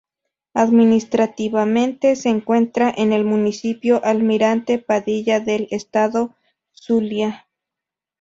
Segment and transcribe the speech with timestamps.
[0.55, 6.33] Administrativamente se encuentra en el Municipio Almirante Padilla del Estado
[6.71, 7.47] Zulia.